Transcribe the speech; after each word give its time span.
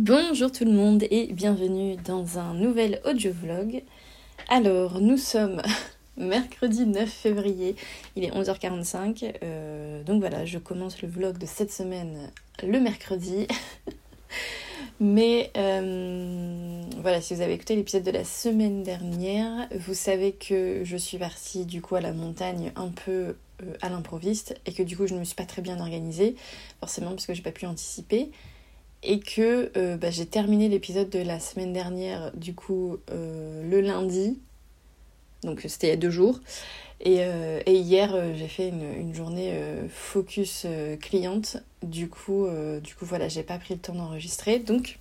Bonjour 0.00 0.52
tout 0.52 0.64
le 0.64 0.70
monde 0.70 1.02
et 1.10 1.26
bienvenue 1.32 1.96
dans 1.96 2.38
un 2.38 2.54
nouvel 2.54 3.00
audio 3.04 3.32
vlog. 3.32 3.82
Alors 4.48 5.00
nous 5.00 5.16
sommes 5.16 5.60
mercredi 6.16 6.86
9 6.86 7.10
février, 7.10 7.74
il 8.14 8.22
est 8.22 8.30
11h45, 8.30 9.34
euh, 9.42 10.04
donc 10.04 10.20
voilà 10.20 10.44
je 10.44 10.58
commence 10.58 11.02
le 11.02 11.08
vlog 11.08 11.36
de 11.38 11.46
cette 11.46 11.72
semaine 11.72 12.30
le 12.62 12.78
mercredi. 12.78 13.48
Mais 15.00 15.50
euh, 15.56 16.80
voilà, 17.02 17.20
si 17.20 17.34
vous 17.34 17.40
avez 17.40 17.54
écouté 17.54 17.74
l'épisode 17.74 18.04
de 18.04 18.12
la 18.12 18.22
semaine 18.22 18.84
dernière, 18.84 19.68
vous 19.80 19.94
savez 19.94 20.30
que 20.30 20.82
je 20.84 20.96
suis 20.96 21.18
partie 21.18 21.66
du 21.66 21.82
coup 21.82 21.96
à 21.96 22.00
la 22.00 22.12
montagne 22.12 22.70
un 22.76 22.90
peu 23.04 23.34
euh, 23.64 23.74
à 23.82 23.88
l'improviste 23.88 24.54
et 24.64 24.72
que 24.72 24.84
du 24.84 24.96
coup 24.96 25.08
je 25.08 25.14
ne 25.14 25.18
me 25.18 25.24
suis 25.24 25.34
pas 25.34 25.44
très 25.44 25.60
bien 25.60 25.80
organisée, 25.80 26.36
forcément 26.78 27.10
parce 27.10 27.26
que 27.26 27.34
j'ai 27.34 27.42
pas 27.42 27.50
pu 27.50 27.66
anticiper 27.66 28.30
et 29.02 29.20
que 29.20 29.70
euh, 29.76 29.96
bah, 29.96 30.10
j'ai 30.10 30.26
terminé 30.26 30.68
l'épisode 30.68 31.10
de 31.10 31.20
la 31.20 31.40
semaine 31.40 31.72
dernière, 31.72 32.32
du 32.34 32.54
coup, 32.54 32.98
euh, 33.10 33.68
le 33.68 33.80
lundi, 33.80 34.38
donc 35.42 35.60
c'était 35.66 35.88
il 35.88 35.90
y 35.90 35.92
a 35.92 35.96
deux 35.96 36.10
jours, 36.10 36.40
et, 37.00 37.18
euh, 37.20 37.60
hier 37.66 38.34
j'ai 38.34 38.48
fait 38.48 38.68
une, 38.68 39.14
journée 39.14 39.52
focus 39.88 40.66
cliente, 41.00 41.58
du 41.82 42.08
coup, 42.08 42.48
du 42.82 42.94
coup 42.94 43.04
voilà, 43.04 43.28
j'ai 43.28 43.44
pas 43.44 43.58
pris 43.58 43.74
le 43.74 43.80
temps 43.80 43.94
d'enregistrer, 43.94 44.58
donc 44.58 44.98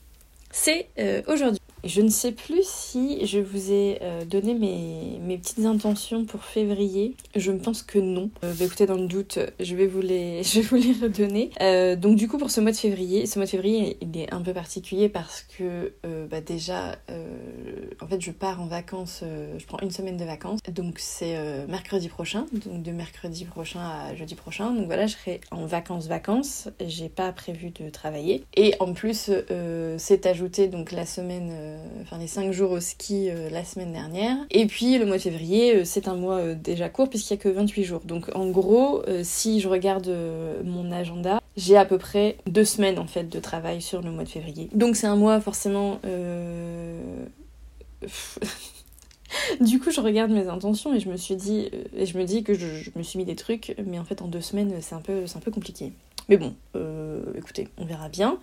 c'est 0.51 0.87
aujourd'hui. 1.27 1.61
Je 1.87 2.01
ne 2.01 2.09
sais 2.09 2.33
plus 2.33 2.63
si 2.63 3.25
je 3.25 3.39
vous 3.39 3.71
ai 3.71 3.99
euh, 4.01 4.25
donné 4.25 4.53
mes, 4.53 5.19
mes, 5.21 5.37
petites 5.37 5.65
intentions 5.65 6.25
pour 6.25 6.43
février. 6.43 7.15
Je 7.33 7.49
me 7.53 7.59
pense 7.59 7.81
que 7.81 7.97
non. 7.97 8.29
Euh, 8.43 8.53
bah, 8.59 8.65
écoutez, 8.65 8.85
dans 8.85 8.97
le 8.97 9.07
doute, 9.07 9.39
je 9.61 9.73
vais 9.73 9.87
vous 9.87 10.01
les, 10.01 10.43
je 10.43 10.59
vous 10.59 10.75
les 10.75 10.91
redonner. 10.91 11.51
Euh, 11.61 11.95
donc 11.95 12.17
du 12.17 12.27
coup, 12.27 12.37
pour 12.37 12.51
ce 12.51 12.59
mois 12.59 12.71
de 12.71 12.75
février, 12.75 13.25
ce 13.25 13.39
mois 13.39 13.45
de 13.45 13.51
février, 13.51 13.97
il 14.01 14.17
est 14.17 14.33
un 14.33 14.41
peu 14.41 14.51
particulier 14.51 15.07
parce 15.07 15.43
que 15.43 15.93
bah, 16.29 16.41
déjà, 16.41 16.97
en 18.01 18.07
fait, 18.07 18.19
je 18.19 18.31
pars 18.31 18.61
en 18.61 18.65
vacances, 18.65 19.23
je 19.23 19.65
prends 19.65 19.79
une 19.79 19.91
semaine 19.91 20.17
de 20.17 20.25
vacances. 20.25 20.59
Donc 20.69 20.99
c'est 20.99 21.37
mercredi 21.67 22.09
prochain, 22.09 22.47
donc 22.65 22.83
de 22.83 22.91
mercredi 22.91 23.45
prochain 23.45 23.79
à 23.79 24.15
jeudi 24.15 24.35
prochain. 24.35 24.71
Donc 24.71 24.87
voilà, 24.87 25.07
je 25.07 25.13
serai 25.13 25.39
en 25.51 25.65
vacances, 25.65 26.07
vacances. 26.07 26.67
J'ai 26.85 27.07
pas 27.07 27.31
prévu 27.31 27.69
de 27.69 27.89
travailler. 27.89 28.43
Et 28.55 28.73
en 28.79 28.93
plus, 28.93 29.31
c'est 29.97 30.25
ajouté 30.25 30.67
donc 30.67 30.91
la 30.91 31.05
semaine 31.05 31.76
enfin 32.01 32.17
les 32.17 32.27
5 32.27 32.51
jours 32.51 32.71
au 32.71 32.79
ski 32.79 33.29
euh, 33.29 33.49
la 33.49 33.63
semaine 33.63 33.93
dernière. 33.93 34.37
Et 34.51 34.65
puis 34.65 34.97
le 34.97 35.05
mois 35.05 35.17
de 35.17 35.21
février, 35.21 35.75
euh, 35.75 35.85
c'est 35.85 36.07
un 36.07 36.15
mois 36.15 36.53
déjà 36.53 36.89
court 36.89 37.09
puisqu'il 37.09 37.33
n'y 37.33 37.39
a 37.39 37.43
que 37.43 37.49
28 37.49 37.83
jours. 37.83 38.01
Donc 38.05 38.29
en 38.35 38.49
gros, 38.49 39.03
si 39.23 39.59
je 39.59 39.67
regarde 39.67 40.11
mon 40.63 40.91
agenda, 40.91 41.41
j'ai 41.55 41.77
à 41.77 41.85
peu 41.85 41.97
près 41.97 42.37
deux 42.45 42.65
semaines 42.65 42.99
en 42.99 43.07
fait 43.07 43.29
de 43.29 43.39
travail 43.39 43.81
sur 43.81 44.01
le 44.01 44.11
mois 44.11 44.23
de 44.23 44.29
février. 44.29 44.69
Donc 44.73 44.95
c'est 44.95 45.07
un 45.07 45.15
mois 45.15 45.41
forcément... 45.41 45.99
du 49.61 49.79
coup, 49.79 49.91
je 49.91 50.01
regarde 50.01 50.31
mes 50.31 50.47
intentions 50.47 50.93
et 50.93 50.99
je 50.99 51.09
me 51.09 51.17
suis 51.17 51.35
dit, 51.35 51.69
et 51.95 52.05
je 52.05 52.17
me 52.17 52.25
dis 52.25 52.43
que 52.43 52.53
je, 52.53 52.89
me 52.95 53.03
suis 53.03 53.17
mis 53.17 53.25
des 53.25 53.35
trucs, 53.35 53.75
mais 53.85 53.99
en 53.99 54.05
fait 54.05 54.21
en 54.21 54.27
deux 54.27 54.41
semaines, 54.41 54.73
c'est 54.81 54.95
un 54.95 55.01
peu, 55.01 55.27
c'est 55.27 55.37
un 55.37 55.41
peu 55.41 55.51
compliqué. 55.51 55.93
Mais 56.29 56.37
bon, 56.37 56.55
écoutez, 57.35 57.67
on 57.77 57.85
verra 57.85 58.09
bien. 58.09 58.39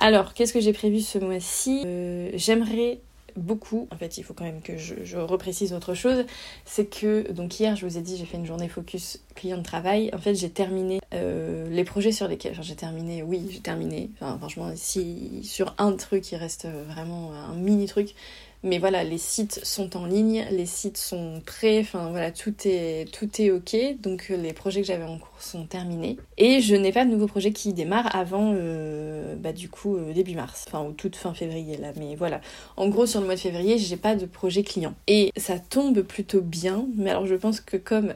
Alors, 0.00 0.32
qu'est-ce 0.32 0.52
que 0.52 0.60
j'ai 0.60 0.72
prévu 0.72 1.00
ce 1.00 1.18
mois-ci? 1.18 1.82
Euh, 1.84 2.30
J'aimerais 2.34 3.00
beaucoup, 3.36 3.86
en 3.92 3.96
fait 3.96 4.18
il 4.18 4.24
faut 4.24 4.34
quand 4.34 4.44
même 4.44 4.60
que 4.60 4.76
je, 4.76 5.16
reprécise 5.16 5.72
autre 5.72 5.94
chose, 5.94 6.24
c'est 6.64 6.86
que 6.86 7.30
donc 7.30 7.60
hier 7.60 7.76
je 7.76 7.86
vous 7.86 7.96
ai 7.96 8.00
dit 8.00 8.16
j'ai 8.16 8.24
fait 8.24 8.36
une 8.36 8.44
journée 8.44 8.68
focus 8.68 9.20
client 9.36 9.56
de 9.56 9.62
travail, 9.62 10.10
en 10.12 10.18
fait 10.18 10.34
j'ai 10.34 10.50
terminé 10.50 11.00
euh, 11.14 11.68
les 11.70 11.84
projets 11.84 12.10
sur 12.10 12.26
lesquels, 12.26 12.52
enfin 12.52 12.62
j'ai 12.62 12.74
terminé, 12.74 13.22
oui 13.22 13.46
j'ai 13.48 13.60
terminé, 13.60 14.10
enfin 14.20 14.36
franchement 14.36 14.72
si 14.74 15.44
sur 15.44 15.76
un 15.78 15.92
truc 15.92 16.32
il 16.32 16.36
reste 16.36 16.66
vraiment 16.88 17.32
un 17.32 17.54
mini 17.54 17.86
truc, 17.86 18.16
mais 18.62 18.78
voilà, 18.78 19.04
les 19.04 19.18
sites 19.18 19.64
sont 19.64 19.96
en 19.96 20.04
ligne, 20.04 20.46
les 20.50 20.66
sites 20.66 20.98
sont 20.98 21.40
prêts, 21.46 21.80
enfin 21.80 22.10
voilà, 22.10 22.30
tout 22.30 22.54
est, 22.64 23.10
tout 23.10 23.28
est 23.40 23.50
ok. 23.50 23.76
Donc 24.00 24.26
euh, 24.30 24.36
les 24.36 24.52
projets 24.52 24.82
que 24.82 24.86
j'avais 24.86 25.04
en 25.04 25.18
cours 25.18 25.40
sont 25.40 25.64
terminés. 25.64 26.18
Et 26.36 26.60
je 26.60 26.74
n'ai 26.74 26.92
pas 26.92 27.06
de 27.06 27.10
nouveaux 27.10 27.26
projets 27.26 27.52
qui 27.52 27.72
démarrent 27.72 28.14
avant, 28.14 28.52
euh, 28.54 29.34
bah, 29.36 29.52
du 29.52 29.70
coup, 29.70 29.96
euh, 29.96 30.12
début 30.12 30.34
mars, 30.34 30.66
enfin, 30.68 30.84
ou 30.84 30.92
toute 30.92 31.16
fin 31.16 31.32
février 31.32 31.78
là. 31.78 31.92
Mais 31.96 32.16
voilà, 32.16 32.42
en 32.76 32.88
gros, 32.88 33.06
sur 33.06 33.20
le 33.20 33.26
mois 33.26 33.36
de 33.36 33.40
février, 33.40 33.78
j'ai 33.78 33.96
pas 33.96 34.14
de 34.14 34.26
projet 34.26 34.62
client. 34.62 34.94
Et 35.06 35.32
ça 35.36 35.58
tombe 35.58 36.02
plutôt 36.02 36.42
bien, 36.42 36.86
mais 36.96 37.10
alors 37.10 37.26
je 37.26 37.36
pense 37.36 37.60
que 37.60 37.78
comme 37.78 38.12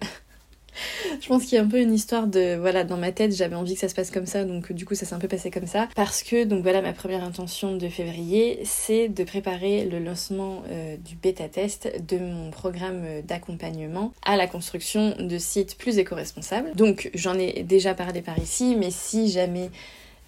je 1.20 1.26
pense 1.26 1.44
qu'il 1.44 1.56
y 1.56 1.58
a 1.58 1.62
un 1.62 1.68
peu 1.68 1.80
une 1.80 1.92
histoire 1.92 2.26
de 2.26 2.56
voilà 2.56 2.84
dans 2.84 2.96
ma 2.96 3.12
tête 3.12 3.34
j'avais 3.34 3.56
envie 3.56 3.74
que 3.74 3.80
ça 3.80 3.88
se 3.88 3.94
passe 3.94 4.10
comme 4.10 4.26
ça 4.26 4.44
donc 4.44 4.72
du 4.72 4.84
coup 4.84 4.94
ça 4.94 5.06
s'est 5.06 5.14
un 5.14 5.18
peu 5.18 5.28
passé 5.28 5.50
comme 5.50 5.66
ça. 5.66 5.88
Parce 5.94 6.22
que 6.22 6.44
donc 6.44 6.62
voilà 6.62 6.82
ma 6.82 6.92
première 6.92 7.24
intention 7.24 7.76
de 7.76 7.88
février 7.88 8.60
c'est 8.64 9.08
de 9.08 9.24
préparer 9.24 9.84
le 9.84 9.98
lancement 9.98 10.62
euh, 10.70 10.96
du 10.96 11.16
bêta 11.16 11.48
test 11.48 11.92
de 12.08 12.18
mon 12.18 12.50
programme 12.50 13.22
d'accompagnement 13.26 14.12
à 14.24 14.36
la 14.36 14.46
construction 14.46 15.14
de 15.18 15.38
sites 15.38 15.76
plus 15.76 15.98
éco-responsables. 15.98 16.72
Donc 16.74 17.10
j'en 17.14 17.38
ai 17.38 17.62
déjà 17.62 17.94
parlé 17.94 18.22
par 18.22 18.38
ici 18.38 18.76
mais 18.78 18.90
si 18.90 19.30
jamais 19.30 19.70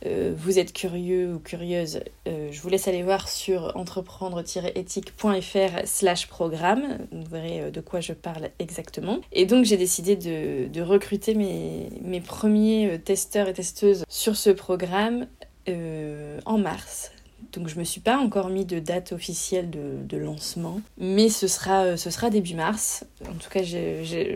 euh, 0.04 0.34
vous 0.36 0.58
êtes 0.58 0.72
curieux 0.72 1.34
ou 1.34 1.38
curieuse, 1.38 2.00
euh, 2.28 2.48
je 2.52 2.60
vous 2.60 2.68
laisse 2.68 2.86
aller 2.86 3.02
voir 3.02 3.28
sur 3.28 3.72
entreprendre-éthique.fr 3.76 5.86
slash 5.86 6.28
programme. 6.28 6.98
Vous 7.10 7.24
verrez 7.30 7.60
euh, 7.60 7.70
de 7.70 7.80
quoi 7.80 8.00
je 8.00 8.12
parle 8.12 8.50
exactement. 8.58 9.20
Et 9.32 9.46
donc 9.46 9.64
j'ai 9.64 9.78
décidé 9.78 10.16
de, 10.16 10.82
recruter 10.82 11.34
mes, 11.34 11.88
mes, 12.02 12.20
premiers 12.20 13.00
testeurs 13.04 13.48
et 13.48 13.54
testeuses 13.54 14.04
sur 14.08 14.36
ce 14.36 14.50
programme 14.50 15.26
en 16.44 16.58
mars 16.58 17.10
donc 17.52 17.68
je 17.68 17.78
me 17.78 17.84
suis 17.84 18.00
pas 18.00 18.18
encore 18.18 18.48
mis 18.48 18.64
de 18.64 18.78
date 18.78 19.12
officielle 19.12 19.70
de, 19.70 20.16
lancement, 20.16 20.80
mais 20.98 21.28
ce 21.28 21.46
sera, 21.46 21.84
euh, 21.84 21.96
ce 21.96 22.10
sera 22.10 22.30
début 22.30 22.54
mars. 22.54 23.04
En 23.28 23.34
tout 23.34 23.50
cas, 23.50 23.60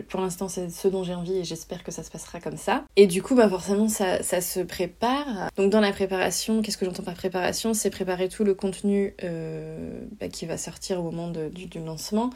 pour 0.09 0.21
l'instant, 0.21 0.47
c'est 0.47 0.69
ce 0.69 0.87
dont 0.87 1.03
j'ai 1.03 1.15
envie 1.15 1.37
et 1.37 1.43
j'espère 1.43 1.83
que 1.83 1.91
ça 1.91 2.03
se 2.03 2.11
passera 2.11 2.39
comme 2.39 2.57
ça. 2.57 2.85
Et 2.97 3.07
du 3.07 3.23
coup, 3.23 3.35
bah 3.35 3.49
forcément, 3.49 3.89
ça, 3.89 4.21
se 4.21 4.59
prépare. 4.59 5.49
Donc 5.57 5.71
dans 5.71 5.79
la 5.79 5.91
préparation, 5.91 6.61
qu'est-ce 6.61 6.77
que 6.77 6.85
j'entends 6.85 7.03
par 7.03 7.15
préparation? 7.15 7.73
C'est 7.73 7.89
préparer 7.89 8.29
tout 8.29 8.43
le 8.43 8.53
contenu 8.53 9.15
euh, 9.23 10.01
bah, 10.19 10.27
qui 10.27 10.45
va 10.45 10.57
sortir 10.57 10.99
au 10.99 11.03
moment 11.03 11.29
du, 11.29 11.79
lancement. 11.79 12.29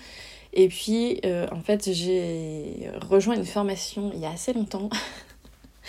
Et 0.53 0.69
puis, 0.69 1.19
euh, 1.25 1.47
en 1.51 1.61
fait, 1.61 1.91
j'ai 1.91 2.89
rejoint 3.01 3.35
une 3.35 3.45
formation 3.45 4.11
il 4.13 4.21
y 4.21 4.25
a 4.25 4.31
assez 4.31 4.53
longtemps 4.53 4.89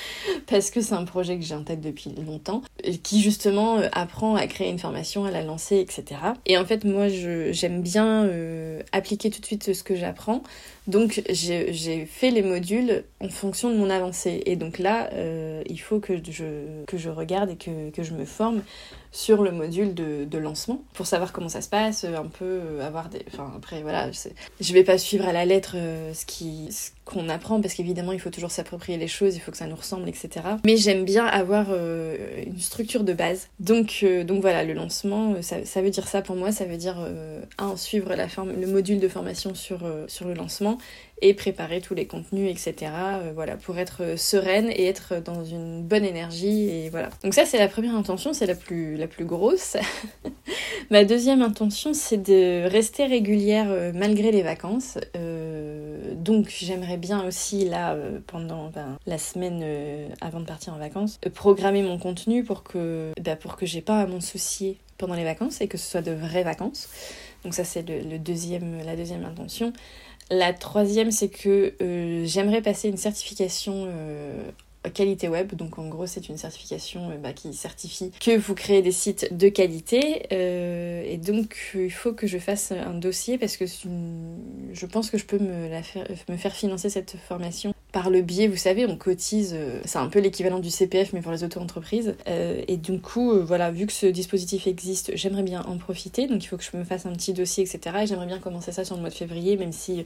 parce 0.46 0.70
que 0.70 0.80
c'est 0.80 0.94
un 0.94 1.04
projet 1.04 1.36
que 1.36 1.44
j'ai 1.44 1.54
en 1.54 1.62
tête 1.62 1.80
depuis 1.80 2.10
longtemps, 2.26 2.62
qui 3.02 3.20
justement 3.20 3.78
euh, 3.78 3.88
apprend 3.92 4.36
à 4.36 4.46
créer 4.46 4.70
une 4.70 4.78
formation, 4.78 5.24
à 5.24 5.30
la 5.30 5.42
lancer, 5.42 5.78
etc. 5.78 6.20
Et 6.46 6.58
en 6.58 6.64
fait, 6.64 6.84
moi, 6.84 7.08
j'aime 7.08 7.82
bien 7.82 8.24
euh, 8.24 8.82
appliquer 8.92 9.30
tout 9.30 9.40
de 9.40 9.46
suite 9.46 9.72
ce 9.72 9.82
que 9.82 9.96
j'apprends. 9.96 10.42
Donc, 10.86 11.22
j'ai 11.28 12.06
fait 12.06 12.30
les 12.30 12.42
modules 12.42 13.04
en 13.20 13.28
fonction 13.28 13.70
de 13.70 13.76
mon 13.76 13.90
avancée. 13.90 14.42
Et 14.46 14.54
donc 14.56 14.78
là, 14.78 15.10
euh, 15.14 15.62
il 15.68 15.80
faut 15.80 15.98
que 15.98 16.14
je, 16.30 16.84
que 16.86 16.96
je 16.96 17.10
regarde 17.10 17.50
et 17.50 17.56
que, 17.56 17.90
que 17.90 18.02
je 18.04 18.12
me 18.12 18.24
forme 18.24 18.62
sur 19.16 19.42
le 19.42 19.50
module 19.50 19.94
de, 19.94 20.24
de, 20.24 20.38
lancement 20.38 20.82
pour 20.92 21.06
savoir 21.06 21.32
comment 21.32 21.48
ça 21.48 21.62
se 21.62 21.68
passe, 21.68 22.04
un 22.04 22.26
peu 22.26 22.60
avoir 22.82 23.08
des... 23.08 23.24
Enfin 23.28 23.52
après 23.56 23.82
voilà, 23.82 24.10
je 24.60 24.72
vais 24.72 24.84
pas 24.84 24.98
suivre 24.98 25.26
à 25.26 25.32
la 25.32 25.44
lettre 25.44 25.76
ce 26.12 26.26
qui 26.26 26.68
qu'on 27.06 27.28
apprend 27.28 27.60
parce 27.60 27.74
qu'évidemment 27.74 28.12
il 28.12 28.20
faut 28.20 28.30
toujours 28.30 28.50
s'approprier 28.50 28.98
les 28.98 29.06
choses, 29.06 29.36
il 29.36 29.40
faut 29.40 29.52
que 29.52 29.56
ça 29.56 29.66
nous 29.66 29.76
ressemble, 29.76 30.08
etc. 30.08 30.28
Mais 30.64 30.76
j'aime 30.76 31.04
bien 31.04 31.24
avoir 31.24 31.66
euh, 31.70 32.16
une 32.44 32.58
structure 32.58 33.04
de 33.04 33.12
base. 33.12 33.48
Donc, 33.60 34.00
euh, 34.02 34.24
donc 34.24 34.40
voilà, 34.40 34.64
le 34.64 34.72
lancement, 34.72 35.34
euh, 35.34 35.42
ça, 35.42 35.64
ça, 35.64 35.82
veut 35.82 35.90
dire 35.90 36.08
ça 36.08 36.20
pour 36.20 36.34
moi, 36.34 36.50
ça 36.50 36.64
veut 36.64 36.76
dire 36.76 36.96
un, 37.58 37.76
suivre 37.76 38.14
la 38.14 38.28
forme, 38.28 38.52
le 38.60 38.66
module 38.66 38.98
de 38.98 39.08
formation 39.08 39.54
sur, 39.54 39.80
sur 40.08 40.26
le 40.26 40.34
lancement 40.34 40.78
et 41.22 41.34
préparer 41.34 41.80
tous 41.80 41.94
les 41.94 42.06
contenus, 42.06 42.50
etc. 42.50 42.92
voilà, 43.34 43.56
pour 43.56 43.78
être 43.78 44.18
sereine 44.18 44.70
et 44.70 44.86
être 44.86 45.22
dans 45.22 45.44
une 45.44 45.82
bonne 45.82 46.04
énergie 46.04 46.68
et 46.68 46.90
voilà. 46.90 47.08
Donc 47.22 47.34
ça 47.34 47.44
c'est 47.46 47.58
la 47.58 47.68
première 47.68 47.94
intention, 47.94 48.32
c'est 48.32 48.46
la 48.46 48.54
plus, 48.54 48.96
la 48.96 49.06
plus 49.06 49.24
grosse. 49.24 49.76
Ma 50.90 51.04
deuxième 51.04 51.42
intention, 51.42 51.94
c'est 51.94 52.22
de 52.22 52.68
rester 52.68 53.06
régulière 53.06 53.66
euh, 53.68 53.92
malgré 53.94 54.30
les 54.30 54.42
vacances. 54.42 54.98
Euh, 55.16 56.14
donc 56.14 56.48
j'aimerais 56.48 56.96
bien 56.96 57.26
aussi, 57.26 57.64
là, 57.64 57.94
euh, 57.94 58.20
pendant 58.26 58.68
ben, 58.68 58.98
la 59.06 59.18
semaine 59.18 59.64
avant 60.20 60.40
de 60.40 60.44
partir 60.44 60.74
en 60.74 60.78
vacances, 60.78 61.18
programmer 61.34 61.82
mon 61.82 61.98
contenu 61.98 62.44
pour 62.44 62.62
que, 62.62 63.12
ben, 63.20 63.36
que 63.36 63.66
j'ai 63.66 63.80
pas 63.80 64.00
à 64.00 64.06
m'en 64.06 64.20
soucier 64.20 64.78
pendant 64.98 65.14
les 65.14 65.24
vacances 65.24 65.60
et 65.60 65.68
que 65.68 65.78
ce 65.78 65.90
soit 65.90 66.02
de 66.02 66.12
vraies 66.12 66.44
vacances. 66.44 66.88
Donc 67.44 67.54
ça, 67.54 67.64
c'est 67.64 67.82
le, 67.88 68.18
deuxième, 68.18 68.84
la 68.84 68.96
deuxième 68.96 69.24
intention. 69.24 69.72
La 70.30 70.52
troisième, 70.52 71.10
c'est 71.10 71.28
que 71.28 71.74
j'aimerais 72.24 72.62
passer 72.62 72.88
une 72.88 72.96
certification 72.96 73.88
qualité 74.90 75.28
web. 75.28 75.54
Donc 75.54 75.78
en 75.78 75.88
gros, 75.88 76.06
c'est 76.06 76.28
une 76.28 76.36
certification 76.36 77.10
euh, 77.10 77.16
bah, 77.16 77.32
qui 77.32 77.52
certifie 77.54 78.12
que 78.20 78.36
vous 78.36 78.54
créez 78.54 78.82
des 78.82 78.92
sites 78.92 79.36
de 79.36 79.48
qualité. 79.48 80.26
Euh, 80.32 81.02
et 81.06 81.18
donc 81.18 81.72
il 81.74 81.92
faut 81.92 82.12
que 82.12 82.26
je 82.26 82.38
fasse 82.38 82.72
un 82.72 82.94
dossier 82.94 83.38
parce 83.38 83.56
que 83.56 83.64
je 83.66 84.86
pense 84.86 85.10
que 85.10 85.18
je 85.18 85.24
peux 85.24 85.38
me, 85.38 85.68
la 85.68 85.82
faire, 85.82 86.06
me 86.28 86.36
faire 86.36 86.54
financer 86.54 86.90
cette 86.90 87.16
formation 87.16 87.74
par 87.96 88.10
le 88.10 88.20
biais, 88.20 88.46
vous 88.46 88.56
savez, 88.56 88.84
on 88.86 88.96
cotise, 88.96 89.54
euh, 89.56 89.80
c'est 89.86 89.98
un 89.98 90.08
peu 90.08 90.18
l'équivalent 90.18 90.58
du 90.58 90.70
CPF 90.70 91.12
mais 91.12 91.22
pour 91.22 91.32
les 91.32 91.44
auto-entreprises. 91.44 92.14
et 92.26 92.76
du 92.76 93.00
coup, 93.00 93.32
voilà, 93.40 93.70
vu 93.70 93.86
que 93.86 93.92
ce 93.92 94.06
dispositif 94.06 94.66
existe, 94.66 95.12
j'aimerais 95.14 95.42
bien 95.42 95.62
en 95.62 95.78
profiter. 95.78 96.26
Donc 96.26 96.44
il 96.44 96.46
faut 96.46 96.58
que 96.58 96.64
je 96.64 96.76
me 96.76 96.84
fasse 96.84 97.06
un 97.06 97.12
petit 97.12 97.32
dossier, 97.32 97.64
etc. 97.64 97.96
Et 98.02 98.06
j'aimerais 98.06 98.26
bien 98.26 98.38
commencer 98.38 98.72
ça 98.72 98.84
sur 98.84 98.96
le 98.96 99.00
mois 99.00 99.10
de 99.10 99.14
février, 99.14 99.56
même 99.56 99.72
si 99.72 100.04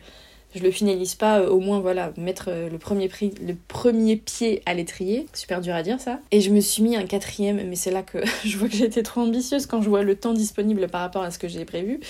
je 0.54 0.62
le 0.62 0.70
finalise 0.70 1.14
pas, 1.14 1.40
euh, 1.40 1.48
au 1.48 1.60
moins 1.60 1.80
voilà, 1.80 2.12
mettre 2.16 2.46
euh, 2.48 2.68
le 2.68 2.78
premier, 2.78 3.08
prix, 3.08 3.32
le 3.46 3.54
premier 3.68 4.16
pied 4.16 4.62
à 4.66 4.74
l'étrier. 4.74 5.26
Super 5.32 5.60
dur 5.60 5.74
à 5.74 5.82
dire 5.82 6.00
ça. 6.00 6.18
Et 6.32 6.40
je 6.40 6.50
me 6.50 6.60
suis 6.60 6.82
mis 6.82 6.96
un 6.96 7.06
quatrième, 7.06 7.68
mais 7.68 7.76
c'est 7.76 7.90
là 7.90 8.02
que 8.02 8.18
je 8.44 8.56
vois 8.56 8.68
que 8.68 8.74
j'ai 8.74 8.86
été 8.86 9.02
trop 9.02 9.20
ambitieuse 9.20 9.66
quand 9.66 9.82
je 9.82 9.88
vois 9.88 10.02
le 10.02 10.16
temps 10.16 10.32
disponible 10.32 10.88
par 10.88 11.02
rapport 11.02 11.22
à 11.22 11.30
ce 11.30 11.38
que 11.38 11.48
j'ai 11.48 11.64
prévu. 11.64 12.00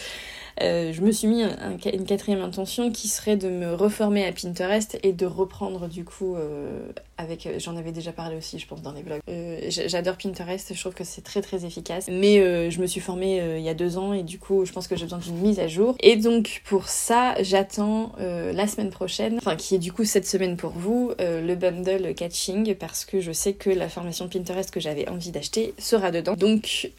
Euh, 0.62 0.92
je 0.92 1.00
me 1.00 1.10
suis 1.12 1.26
mis 1.26 1.42
une 1.42 2.04
quatrième 2.04 2.42
intention 2.42 2.90
qui 2.90 3.08
serait 3.08 3.36
de 3.36 3.48
me 3.48 3.74
reformer 3.74 4.26
à 4.26 4.32
Pinterest 4.32 4.98
et 5.02 5.12
de 5.12 5.26
reprendre 5.26 5.88
du 5.88 6.04
coup 6.04 6.36
euh, 6.36 6.80
avec 7.16 7.46
euh, 7.46 7.58
j'en 7.58 7.76
avais 7.76 7.92
déjà 7.92 8.12
parlé 8.12 8.36
aussi 8.36 8.58
je 8.58 8.66
pense 8.66 8.82
dans 8.82 8.92
les 8.92 9.02
vlogs 9.02 9.20
j'adore 9.68 10.16
Pinterest 10.16 10.72
je 10.74 10.80
trouve 10.80 10.94
que 10.94 11.04
c'est 11.04 11.22
très 11.22 11.40
très 11.40 11.64
efficace. 11.64 12.08
Mais 12.10 12.70
je 12.70 12.80
me 12.80 12.86
suis 12.86 13.00
formée 13.00 13.40
il 13.58 13.62
y 13.62 13.68
a 13.68 13.74
deux 13.74 13.98
ans 13.98 14.12
et 14.12 14.22
du 14.22 14.38
coup 14.38 14.64
je 14.64 14.72
pense 14.72 14.88
que 14.88 14.96
j'ai 14.96 15.04
besoin 15.04 15.18
d'une 15.18 15.36
mise 15.36 15.60
à 15.60 15.68
jour. 15.68 15.96
Et 16.00 16.16
donc 16.16 16.62
pour 16.64 16.88
ça 16.88 17.34
j'attends 17.40 18.12
la 18.18 18.66
semaine 18.66 18.90
prochaine 18.90 19.36
enfin 19.38 19.56
qui 19.56 19.74
est 19.74 19.78
du 19.78 19.92
coup 19.92 20.04
cette 20.04 20.26
semaine 20.26 20.56
pour 20.56 20.70
vous 20.70 21.12
le 21.18 21.54
bundle 21.54 22.14
catching 22.14 22.74
parce 22.74 23.04
que 23.04 23.20
je 23.20 23.32
sais 23.32 23.52
que 23.52 23.70
la 23.70 23.88
formation 23.88 24.28
Pinterest 24.28 24.70
que 24.70 24.80
j'avais 24.80 25.08
envie 25.08 25.30
d'acheter 25.30 25.74
sera 25.78 26.10
dedans. 26.10 26.34
Donc 26.34 26.90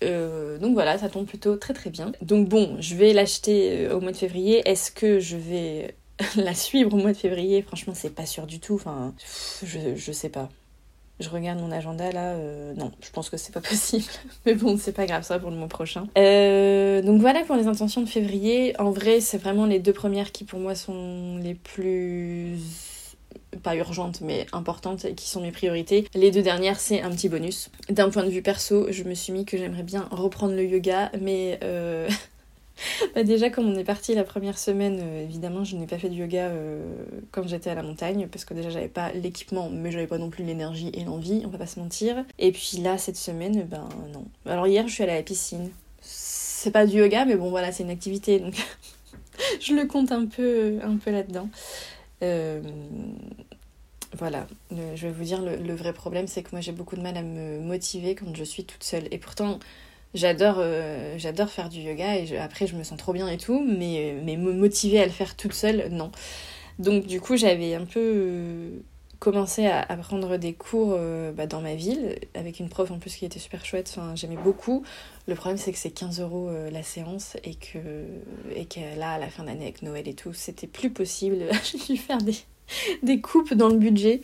donc 0.62 0.74
voilà 0.74 0.98
ça 0.98 1.10
tombe 1.10 1.26
plutôt 1.26 1.56
très 1.58 1.74
très 1.74 1.90
bien. 1.90 2.12
Donc 2.22 2.48
bon 2.48 2.78
je 2.80 2.96
vais 2.96 3.14
l'acheter 3.14 3.51
euh, 3.52 3.96
au 3.96 4.02
mois 4.02 4.12
de 4.12 4.18
février. 4.18 4.62
Est-ce 4.68 4.92
que 4.92 5.20
je 5.20 5.38
vais 5.38 5.96
la 6.36 6.54
suivre 6.54 6.94
au 6.94 6.98
mois 6.98 7.12
de 7.12 7.18
février? 7.18 7.62
Franchement, 7.62 7.94
c'est 7.96 8.14
pas 8.14 8.26
sûr 8.26 8.48
du 8.48 8.60
tout. 8.60 8.76
Enfin, 8.76 9.14
je, 9.64 9.96
je 9.96 10.12
sais 10.12 10.30
pas. 10.30 10.50
Je 11.22 11.30
regarde 11.30 11.60
mon 11.60 11.72
agenda 11.72 12.12
là, 12.12 12.32
euh, 12.32 12.74
non, 12.74 12.92
je 13.00 13.12
pense 13.12 13.30
que 13.30 13.38
c'est 13.38 13.54
pas 13.54 13.62
possible. 13.70 14.06
Mais 14.46 14.56
bon, 14.56 14.78
c'est 14.78 14.92
pas 14.92 15.06
grave, 15.06 15.24
ça 15.24 15.40
pour 15.40 15.52
le 15.52 15.56
mois 15.56 15.68
prochain. 15.68 16.08
Euh, 16.18 17.02
donc 17.02 17.22
voilà 17.22 17.44
pour 17.44 17.56
les 17.56 17.68
intentions 17.68 18.02
de 18.02 18.10
février. 18.10 18.80
En 18.80 18.92
vrai, 18.92 19.22
c'est 19.22 19.38
vraiment 19.38 19.66
les 19.66 19.80
deux 19.80 19.94
premières 19.94 20.32
qui 20.32 20.44
pour 20.44 20.60
moi 20.60 20.76
sont 20.76 21.38
les 21.38 21.54
plus 21.54 22.58
pas 23.64 23.76
urgentes 23.76 24.22
mais 24.22 24.48
importantes 24.54 25.14
qui 25.16 25.30
sont 25.30 25.42
mes 25.42 25.52
priorités. 25.52 26.08
Les 26.16 26.32
deux 26.32 26.42
dernières 26.42 26.80
c'est 26.80 27.02
un 27.02 27.12
petit 27.12 27.30
bonus. 27.30 27.70
D'un 27.90 28.10
point 28.10 28.24
de 28.24 28.30
vue 28.30 28.42
perso, 28.42 28.88
je 28.92 29.04
me 29.04 29.14
suis 29.14 29.34
mis 29.34 29.46
que 29.46 29.58
j'aimerais 29.58 29.84
bien 29.84 30.08
reprendre 30.12 30.54
le 30.56 30.64
yoga 30.64 31.12
mais 31.22 31.60
euh, 31.64 32.10
bah 33.16 33.24
déjà, 33.24 33.50
comme 33.50 33.68
on 33.68 33.76
est 33.78 33.84
parti 33.84 34.16
la 34.16 34.24
première 34.24 34.58
semaine, 34.58 35.00
euh, 35.02 35.24
évidemment, 35.24 35.64
je 35.64 35.76
n'ai 35.76 35.88
pas 35.88 35.98
fait 35.98 36.10
de 36.10 36.16
yoga 36.16 36.48
euh, 36.48 36.82
quand 37.32 37.48
j'étais 37.48 37.70
à 37.70 37.76
la 37.76 37.84
montagne, 37.84 38.28
parce 38.28 38.46
que 38.46 38.54
déjà, 38.54 38.70
j'avais 38.70 38.88
pas 38.88 39.12
l'équipement, 39.14 39.70
mais 39.70 39.92
j'avais 39.92 40.08
pas 40.08 40.18
non 40.18 40.30
plus 40.30 40.44
l'énergie 40.44 40.92
et 40.94 41.04
l'envie, 41.04 41.44
on 41.46 41.50
va 41.50 41.58
pas 41.58 41.68
se 41.68 41.80
mentir. 41.80 42.24
Et 42.40 42.52
puis 42.52 42.78
là, 42.78 42.98
cette 42.98 43.18
semaine, 43.18 43.64
ben 43.64 43.88
non. 44.14 44.26
Alors 44.46 44.68
hier, 44.68 44.88
je 44.88 44.94
suis 44.94 45.04
allée 45.04 45.14
à 45.14 45.18
la 45.18 45.24
piscine. 45.24 45.70
C'est 46.02 46.72
pas 46.72 46.86
du 46.86 46.98
yoga, 46.98 47.26
mais 47.26 47.36
bon, 47.36 47.50
voilà, 47.50 47.72
c'est 47.72 47.84
une 47.84 47.90
activité, 47.90 48.40
donc 48.40 48.56
je 49.62 49.74
le 49.74 49.86
compte 49.86 50.12
un 50.12 50.26
peu, 50.26 50.80
un 50.84 50.98
peu 50.98 51.12
là-dedans. 51.12 51.50
Euh, 52.24 52.62
voilà, 54.18 54.46
je 54.72 55.08
vais 55.08 55.12
vous 55.12 55.24
dire, 55.24 55.42
le 55.42 55.74
vrai 55.74 55.94
problème, 55.94 56.28
c'est 56.28 56.44
que 56.44 56.50
moi, 56.52 56.60
j'ai 56.60 56.74
beaucoup 56.74 56.98
de 56.98 57.02
mal 57.02 57.16
à 57.16 57.22
me 57.22 57.60
motiver 57.62 58.14
quand 58.14 58.36
je 58.36 58.44
suis 58.44 58.66
toute 58.66 58.84
seule. 58.84 59.08
Et 59.10 59.18
pourtant, 59.18 59.58
J'adore 60.14 60.56
euh, 60.58 61.16
j'adore 61.18 61.50
faire 61.50 61.70
du 61.70 61.80
yoga 61.80 62.18
et 62.18 62.38
après 62.38 62.68
je 62.68 62.76
me 62.76 62.84
sens 62.84 62.98
trop 62.98 63.14
bien 63.14 63.30
et 63.30 63.38
tout, 63.38 63.66
mais, 63.66 64.18
mais 64.24 64.36
me 64.36 64.52
motiver 64.52 65.00
à 65.00 65.06
le 65.06 65.12
faire 65.12 65.38
toute 65.38 65.54
seule, 65.54 65.88
non. 65.90 66.12
Donc 66.80 67.06
du 67.06 67.22
coup 67.22 67.38
j'avais 67.38 67.76
un 67.76 67.86
peu 67.86 68.00
euh, 68.00 68.70
commencé 69.20 69.68
à, 69.68 69.86
prendre 69.98 70.36
des 70.36 70.52
cours 70.54 70.96
euh, 70.98 71.32
bah, 71.32 71.48
dans 71.48 71.62
ma 71.62 71.76
ville, 71.76 72.18
avec 72.34 72.60
une 72.60 72.68
prof 72.68 72.92
en 72.92 73.00
plus 73.00 73.16
qui 73.16 73.26
était 73.26 73.40
super 73.40 73.66
chouette, 73.66 73.94
enfin, 73.96 74.14
j'aimais 74.16 74.36
beaucoup. 74.36 74.84
Le 75.28 75.36
problème 75.36 75.58
c'est 75.58 75.72
que 75.72 75.78
c'est 75.78 75.92
15 75.92 76.20
euros 76.20 76.50
la 76.72 76.84
séance 76.84 77.38
et 77.46 77.56
que, 77.56 77.78
et 78.54 78.66
que 78.66 78.82
là 79.00 79.12
à 79.12 79.18
la 79.18 79.30
fin 79.30 79.46
d'année 79.46 79.64
avec 79.64 79.82
Noël 79.82 80.10
et 80.10 80.14
tout, 80.14 80.34
c'était 80.34 80.68
plus 80.68 80.90
possible. 80.90 81.46
J'ai 81.64 81.78
dû 81.78 81.98
faire 81.98 82.18
des, 82.18 82.36
des 83.02 83.22
coupes 83.22 83.54
dans 83.54 83.70
le 83.70 83.78
budget. 83.78 84.20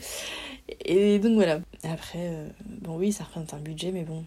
Et 0.83 1.19
donc 1.19 1.35
voilà. 1.35 1.61
Après, 1.83 2.51
bon 2.65 2.97
oui 2.97 3.13
ça 3.13 3.23
représente 3.23 3.53
un 3.53 3.59
budget 3.59 3.93
mais 3.93 4.03
bon 4.03 4.25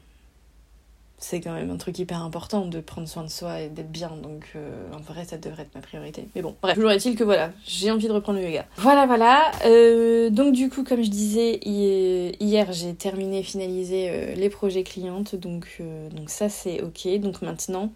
c'est 1.20 1.40
quand 1.43 1.52
même 1.52 1.70
un 1.70 1.76
truc 1.76 1.99
hyper 1.99 2.22
important 2.22 2.64
de 2.67 2.81
prendre 2.81 3.06
soin 3.06 3.22
de 3.22 3.28
soi 3.28 3.61
et 3.61 3.69
d'être 3.69 3.93
bien. 3.93 4.11
Donc 4.22 4.52
euh, 4.56 4.70
en 4.93 5.00
vrai, 5.00 5.25
ça 5.25 5.37
devrait 5.37 5.62
être 5.62 5.75
ma 5.75 5.82
priorité. 5.82 6.26
Mais 6.34 6.43
bon, 6.43 6.56
bref, 6.62 6.75
toujours 6.75 6.90
est-il 6.90 7.14
que 7.14 7.25
voilà, 7.25 7.52
j'ai 7.67 7.90
envie 7.90 8.08
de 8.08 8.12
reprendre 8.12 8.38
le 8.38 8.46
yoga. 8.46 8.67
Voilà, 8.78 9.06
voilà. 9.06 9.52
Euh, 9.67 10.31
donc 10.31 10.55
du 10.55 10.70
coup, 10.70 10.82
comme 10.82 11.02
je 11.02 11.11
disais, 11.11 11.61
hier, 11.62 12.72
j'ai 12.72 12.94
terminé, 12.94 13.43
finalisé 13.43 14.08
euh, 14.08 14.34
les 14.34 14.49
projets 14.49 14.82
clientes. 14.82 15.37
Donc, 15.37 15.82
donc 16.11 16.31
ça, 16.31 16.49
c'est 16.49 16.82
ok. 16.82 17.20
Donc 17.20 17.43
maintenant, 17.43 17.93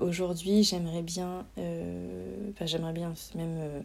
aujourd'hui, 0.00 0.62
j'aimerais 0.62 1.02
bien... 1.02 1.44
Enfin, 1.56 2.66
j'aimerais 2.66 2.92
bien 2.92 3.12
même 3.34 3.84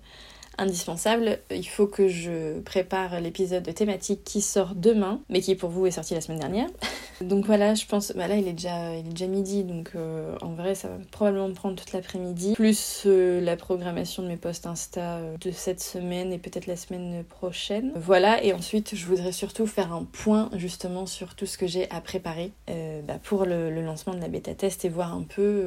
indispensable. 0.59 1.39
Il 1.51 1.67
faut 1.67 1.87
que 1.87 2.07
je 2.07 2.59
prépare 2.59 3.19
l'épisode 3.21 3.63
de 3.63 3.71
thématique 3.71 4.23
qui 4.23 4.41
sort 4.41 4.75
demain, 4.75 5.21
mais 5.29 5.41
qui 5.41 5.55
pour 5.55 5.69
vous 5.69 5.85
est 5.85 5.91
sorti 5.91 6.13
la 6.13 6.21
semaine 6.21 6.39
dernière. 6.39 6.67
donc 7.21 7.45
voilà, 7.45 7.75
je 7.75 7.85
pense, 7.85 8.13
bah 8.15 8.27
là 8.27 8.35
il 8.35 8.47
est 8.47 8.53
déjà, 8.53 8.95
il 8.95 9.07
est 9.07 9.11
déjà 9.11 9.27
midi, 9.27 9.63
donc 9.63 9.91
euh, 9.95 10.35
en 10.41 10.53
vrai 10.53 10.75
ça 10.75 10.89
va 10.89 10.97
probablement 11.11 11.47
me 11.47 11.53
prendre 11.53 11.75
toute 11.75 11.93
l'après-midi, 11.93 12.53
plus 12.53 13.03
euh, 13.05 13.41
la 13.41 13.55
programmation 13.55 14.23
de 14.23 14.27
mes 14.27 14.37
posts 14.37 14.67
Insta 14.67 15.17
euh, 15.17 15.37
de 15.37 15.51
cette 15.51 15.81
semaine 15.81 16.33
et 16.33 16.37
peut-être 16.37 16.67
la 16.67 16.75
semaine 16.75 17.23
prochaine. 17.23 17.91
Voilà, 17.95 18.43
et 18.43 18.53
ensuite 18.53 18.95
je 18.95 19.05
voudrais 19.05 19.31
surtout 19.31 19.65
faire 19.65 19.93
un 19.93 20.03
point 20.03 20.49
justement 20.55 21.05
sur 21.05 21.35
tout 21.35 21.45
ce 21.45 21.57
que 21.57 21.67
j'ai 21.67 21.89
à 21.89 22.01
préparer 22.01 22.51
bah, 22.67 23.19
pour 23.23 23.45
le, 23.45 23.69
lancement 23.81 24.13
de 24.13 24.19
la 24.19 24.27
bêta 24.27 24.53
test 24.53 24.85
et 24.85 24.89
voir 24.89 25.13
un 25.13 25.23
peu 25.23 25.65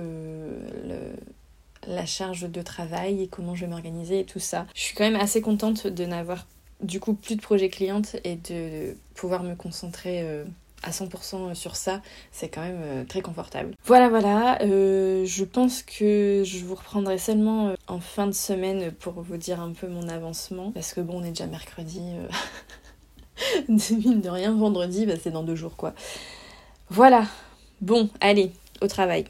le 0.85 1.13
la 1.87 2.07
charge 2.07 2.51
de 2.51 2.63
travail 2.63 3.23
et 3.23 3.29
comment 3.29 3.55
je 3.55 3.63
vais 3.63 3.71
m'organiser 3.71 4.21
et 4.21 4.25
tout 4.25 4.39
ça. 4.39 4.67
Je 4.75 4.81
suis 4.81 4.95
quand 4.95 5.05
même 5.05 5.21
assez 5.21 5.41
contente 5.41 5.87
de 5.87 6.05
n'avoir 6.05 6.47
du 6.81 7.01
coup 7.01 7.15
plus 7.15 7.37
de 7.37 7.41
projets 7.41 7.69
clientes 7.69 8.17
et 8.25 8.37
de 8.37 8.97
pouvoir 9.15 9.43
me 9.43 9.55
concentrer 9.55 10.21
euh, 10.23 10.45
à 10.83 10.91
100% 10.91 11.55
sur 11.55 11.77
ça, 11.77 12.03
c'est 12.33 12.49
quand 12.49 12.61
même 12.61 12.81
euh, 12.83 13.05
très 13.05 13.23
confortable. 13.23 13.75
Voilà, 13.85 14.09
voilà, 14.09 14.61
euh, 14.63 15.25
je 15.25 15.45
pense 15.45 15.83
que 15.83 16.43
je 16.45 16.65
vous 16.65 16.75
reprendrai 16.75 17.19
seulement 17.19 17.75
en 17.87 18.01
fin 18.01 18.27
de 18.27 18.33
semaine 18.33 18.91
pour 18.91 19.15
vous 19.23 19.37
dire 19.37 19.61
un 19.61 19.73
peu 19.73 19.87
mon 19.87 20.09
avancement, 20.09 20.73
parce 20.73 20.93
que 20.93 21.01
bon, 21.01 21.21
on 21.21 21.25
est 21.25 21.31
déjà 21.31 21.47
mercredi, 21.47 22.03
mine 23.69 24.21
de 24.21 24.29
rien, 24.29 24.53
vendredi, 24.53 25.07
bah, 25.07 25.15
c'est 25.23 25.31
dans 25.31 25.45
deux 25.45 25.57
jours 25.57 25.77
quoi. 25.77 25.95
Voilà, 26.91 27.27
bon, 27.81 28.11
allez, 28.21 28.53
au 28.81 28.89
travail. 28.89 29.27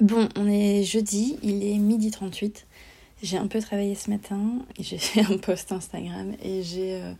Bon, 0.00 0.28
on 0.36 0.46
est 0.46 0.82
jeudi, 0.82 1.38
il 1.42 1.64
est 1.64 1.78
midi 1.78 2.10
38. 2.10 2.66
J'ai 3.22 3.38
un 3.38 3.46
peu 3.46 3.60
travaillé 3.60 3.94
ce 3.94 4.10
matin, 4.10 4.58
j'ai 4.78 4.98
fait 4.98 5.22
un 5.22 5.38
post 5.38 5.72
Instagram 5.72 6.34
et 6.42 6.62
j'ai, 6.62 7.00
euh, 7.00 7.12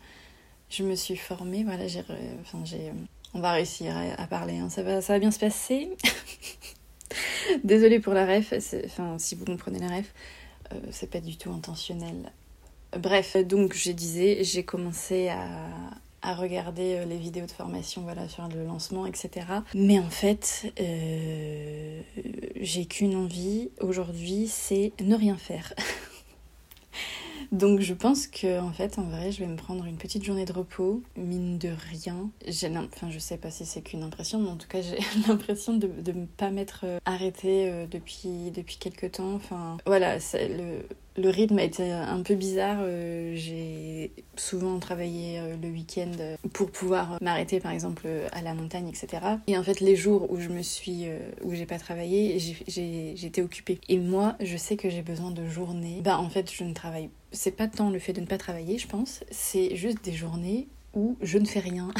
je 0.68 0.82
me 0.82 0.94
suis 0.94 1.16
formée. 1.16 1.64
J'ai, 1.86 2.92
on 3.32 3.40
va 3.40 3.52
réussir 3.52 3.94
à, 4.18 4.26
parler, 4.26 4.58
hein. 4.58 4.68
ça, 4.68 4.82
va, 4.82 5.18
bien 5.18 5.30
se 5.30 5.38
passer. 5.38 5.88
Désolée 7.64 7.98
pour 7.98 8.12
la 8.12 8.26
ref, 8.26 8.52
si 8.58 9.34
vous 9.34 9.46
comprenez 9.46 9.78
la 9.78 9.96
ref, 9.96 10.12
euh, 10.72 10.80
c'est 10.90 11.10
pas 11.10 11.20
du 11.20 11.38
tout 11.38 11.50
intentionnel. 11.50 12.30
Bref, 12.98 13.38
donc 13.38 13.74
je 13.74 13.90
disais, 13.90 14.44
j'ai 14.44 14.64
commencé 14.64 15.28
à, 15.28 15.70
à 16.26 16.34
regarder 16.34 16.96
euh, 16.96 17.04
les 17.04 17.16
vidéos 17.16 17.46
de 17.46 17.52
formation 17.52 18.02
voilà, 18.02 18.28
sur 18.28 18.46
le 18.48 18.64
lancement, 18.64 19.06
etc. 19.06 19.46
Mais 19.74 20.00
en 20.00 20.10
fait, 20.10 20.72
euh, 20.80 22.02
j'ai 22.60 22.84
qu'une 22.86 23.14
envie 23.14 23.70
aujourd'hui, 23.80 24.48
c'est 24.48 24.92
ne 25.00 25.14
rien 25.14 25.36
faire. 25.36 25.72
Donc 27.52 27.78
je 27.80 27.94
pense 27.94 28.26
que 28.26 28.58
en 28.58 28.72
fait 28.72 28.98
en 28.98 29.04
vrai 29.04 29.30
je 29.30 29.38
vais 29.38 29.46
me 29.46 29.54
prendre 29.54 29.84
une 29.84 29.98
petite 29.98 30.24
journée 30.24 30.44
de 30.44 30.52
repos, 30.52 31.00
mine 31.16 31.58
de 31.58 31.70
rien. 31.92 32.28
J'ai 32.48 32.76
enfin 32.76 33.08
je 33.08 33.20
sais 33.20 33.36
pas 33.36 33.52
si 33.52 33.64
c'est 33.64 33.82
qu'une 33.82 34.02
impression, 34.02 34.40
mais 34.40 34.50
en 34.50 34.56
tout 34.56 34.66
cas 34.66 34.82
j'ai 34.82 34.98
l'impression 35.28 35.74
de 35.74 35.86
ne 35.86 36.26
pas 36.26 36.50
m'être 36.50 36.80
euh, 36.84 36.98
arrêtée 37.04 37.86
depuis, 37.88 38.50
depuis 38.50 38.78
quelques 38.78 39.12
temps. 39.12 39.34
Enfin 39.34 39.76
voilà, 39.86 40.16
le, 40.34 40.82
le 41.16 41.28
rythme 41.28 41.58
a 41.58 41.64
été 41.64 41.90
un 41.90 42.22
peu 42.22 42.34
bizarre. 42.34 42.78
Euh, 42.80 43.32
j'ai 43.34 44.12
souvent 44.36 44.78
travaillé 44.78 45.40
le 45.60 45.68
week-end 45.68 46.12
pour 46.52 46.70
pouvoir 46.70 47.18
m'arrêter 47.22 47.60
par 47.60 47.72
exemple 47.72 48.06
à 48.32 48.42
la 48.42 48.54
montagne, 48.54 48.88
etc. 48.88 49.22
Et 49.46 49.56
en 49.56 49.62
fait 49.62 49.80
les 49.80 49.96
jours 49.96 50.30
où 50.30 50.40
je 50.40 50.48
me 50.48 50.62
suis, 50.62 51.06
où 51.42 51.54
j'ai 51.54 51.66
pas 51.66 51.78
travaillé, 51.78 52.38
j'étais 52.68 53.42
occupée. 53.42 53.80
Et 53.88 53.98
moi 53.98 54.36
je 54.40 54.56
sais 54.56 54.76
que 54.76 54.90
j'ai 54.90 55.02
besoin 55.02 55.30
de 55.30 55.46
journées. 55.46 56.00
Bah 56.04 56.18
en 56.18 56.28
fait 56.28 56.52
je 56.52 56.64
ne 56.64 56.74
travaille 56.74 57.08
c'est 57.36 57.52
pas 57.52 57.68
tant 57.68 57.90
le 57.90 57.98
fait 57.98 58.12
de 58.12 58.20
ne 58.20 58.26
pas 58.26 58.38
travailler, 58.38 58.78
je 58.78 58.88
pense, 58.88 59.22
c'est 59.30 59.76
juste 59.76 60.04
des 60.04 60.12
journées 60.12 60.68
où 60.94 61.16
je 61.20 61.38
ne 61.38 61.44
fais 61.44 61.60
rien. 61.60 61.90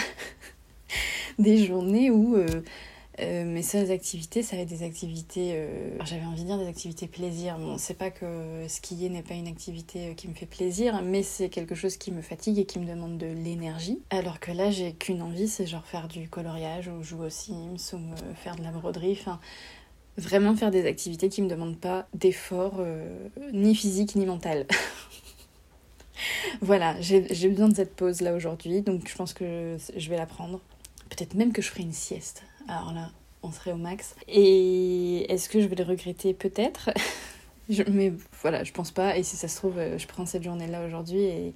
des 1.39 1.65
journées 1.65 2.11
où 2.11 2.37
euh, 2.37 2.47
euh, 3.21 3.45
mes 3.45 3.63
seules 3.63 3.91
activités, 3.91 4.43
ça 4.43 4.57
va 4.57 4.63
être 4.63 4.69
des 4.69 4.83
activités, 4.83 5.53
euh, 5.55 5.97
j'avais 6.05 6.25
envie 6.27 6.43
de 6.43 6.47
dire 6.47 6.59
des 6.59 6.67
activités 6.67 7.07
plaisir. 7.07 7.59
Bon, 7.59 7.79
c'est 7.79 7.95
pas 7.95 8.11
que 8.11 8.67
skier 8.69 9.09
n'est 9.09 9.23
pas 9.23 9.35
une 9.35 9.49
activité 9.49 10.15
qui 10.15 10.29
me 10.29 10.35
fait 10.35 10.47
plaisir, 10.47 11.01
mais 11.03 11.23
c'est 11.23 11.49
quelque 11.49 11.75
chose 11.75 11.97
qui 11.97 12.13
me 12.13 12.21
fatigue 12.21 12.59
et 12.59 12.67
qui 12.67 12.79
me 12.79 12.87
demande 12.87 13.17
de 13.17 13.27
l'énergie. 13.27 14.01
Alors 14.11 14.39
que 14.39 14.53
là, 14.53 14.71
j'ai 14.71 14.93
qu'une 14.93 15.23
envie, 15.23 15.49
c'est 15.49 15.67
genre 15.67 15.87
faire 15.87 16.09
du 16.09 16.29
coloriage 16.29 16.89
ou 16.89 17.03
jouer 17.03 17.27
aux 17.27 17.31
Sims 17.31 17.95
ou 17.95 18.35
faire 18.35 18.57
de 18.57 18.63
la 18.63 18.71
broderie. 18.71 19.17
Enfin, 19.19 19.41
vraiment 20.19 20.55
faire 20.55 20.71
des 20.71 20.87
activités 20.87 21.31
qui 21.31 21.41
me 21.41 21.49
demandent 21.49 21.79
pas 21.79 22.07
d'effort 22.13 22.83
ni 23.53 23.75
physique 23.75 24.15
ni 24.15 24.27
mental. 24.27 24.67
voilà, 26.61 27.01
j'ai 27.01 27.49
besoin 27.49 27.69
de 27.69 27.77
cette 27.77 27.95
pause 27.95 28.21
là 28.21 28.35
aujourd'hui, 28.35 28.83
donc 28.83 29.09
je 29.09 29.15
pense 29.15 29.33
que 29.33 29.77
je 29.97 30.11
vais 30.11 30.17
la 30.17 30.27
prendre. 30.27 30.61
Peut-être 31.09 31.35
même 31.35 31.53
que 31.53 31.63
je 31.63 31.69
ferai 31.69 31.83
une 31.83 31.93
sieste. 31.93 32.43
Alors 32.69 32.93
là, 32.93 33.11
on 33.43 33.53
serait 33.53 33.73
au 33.73 33.77
max. 33.77 34.17
Et 34.29 35.31
est-ce 35.33 35.49
que 35.49 35.61
je 35.61 35.67
vais 35.67 35.77
le 35.77 35.85
regretter 35.85 36.35
Peut-être. 36.35 36.91
mais 37.89 38.13
voilà, 38.43 38.65
je 38.65 38.73
pense 38.73 38.91
pas. 38.91 39.17
Et 39.17 39.23
si 39.23 39.37
ça 39.37 39.49
se 39.49 39.57
trouve, 39.57 39.79
euh, 39.79 39.99
je 39.99 40.07
prends 40.07 40.27
cette 40.27 40.43
journée-là 40.43 40.85
aujourd'hui 40.87 41.21
et, 41.21 41.55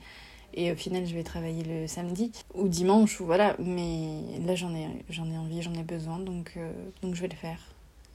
et 0.55 0.73
au 0.73 0.77
final, 0.77 1.07
je 1.07 1.15
vais 1.15 1.23
travailler 1.23 1.65
le 1.65 1.87
samedi 1.87 2.33
ou 2.55 2.69
dimanche 2.69 3.21
ou 3.21 3.27
voilà. 3.27 3.57
Mais 3.59 4.21
là, 4.45 4.55
j'en 4.55 4.75
ai, 4.75 4.87
j'en 5.09 5.31
ai 5.31 5.37
envie, 5.37 5.63
j'en 5.63 5.75
ai 5.75 5.83
besoin, 5.83 6.19
donc, 6.19 6.53
euh, 6.57 6.73
donc 7.03 7.15
je 7.15 7.23
vais 7.23 7.29
le 7.29 7.37
faire. 7.37 7.59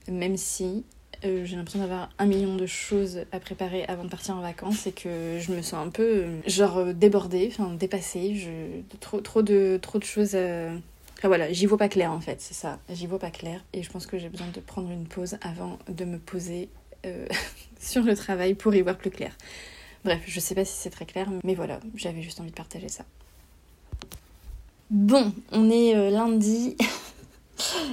Même 0.10 0.38
si 0.38 0.84
euh, 1.24 1.46
j'ai 1.46 1.56
l'impression 1.56 1.80
d'avoir 1.80 2.10
un 2.20 2.26
million 2.26 2.56
de 2.56 2.66
choses 2.66 3.22
à 3.32 3.40
préparer 3.40 3.86
avant 3.86 4.04
de 4.04 4.10
partir 4.10 4.36
en 4.36 4.42
vacances 4.42 4.86
et 4.86 4.92
que 4.92 5.40
je 5.40 5.52
me 5.52 5.62
sens 5.62 5.86
un 5.86 5.90
peu 5.90 6.26
genre 6.46 6.94
débordée, 6.94 7.50
enfin 7.52 7.74
dépassée, 7.74 8.36
je... 8.36 8.98
trop, 9.00 9.22
trop, 9.22 9.42
de, 9.42 9.80
trop 9.82 9.98
de 9.98 10.04
choses 10.04 10.36
Enfin 11.18 11.28
voilà, 11.30 11.52
j'y 11.52 11.66
vois 11.66 11.78
pas 11.78 11.90
clair 11.90 12.12
en 12.12 12.20
fait, 12.20 12.42
c'est 12.42 12.54
ça, 12.54 12.80
j'y 12.90 13.08
vois 13.08 13.20
pas 13.20 13.32
clair 13.32 13.64
et 13.74 13.84
je 13.84 13.90
pense 13.90 14.06
que 14.06 14.18
j'ai 14.18 14.30
besoin 14.30 14.48
de 14.54 14.60
prendre 14.60 14.92
une 14.92 15.08
pause 15.08 15.38
avant 15.42 15.80
de 15.88 16.06
me 16.06 16.20
poser 16.20 16.70
sur 17.80 18.02
le 18.04 18.16
travail 18.16 18.56
pour 18.56 18.74
y 18.74 18.82
voir 18.82 18.98
plus 18.98 19.12
clair. 19.12 19.32
Bref, 20.04 20.22
je 20.26 20.40
sais 20.40 20.56
pas 20.56 20.66
si 20.66 20.76
c'est 20.76 20.90
très 20.90 21.06
clair, 21.06 21.28
mais 21.44 21.56
voilà, 21.56 21.80
j'avais 21.96 22.22
juste 22.22 22.40
envie 22.40 22.50
de 22.50 22.56
partager 22.56 22.90
ça. 22.90 23.06
Bon, 24.90 25.34
on 25.52 25.70
est 25.70 26.12
lundi. 26.12 26.76